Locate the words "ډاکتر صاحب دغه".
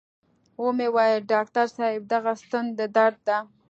1.31-2.31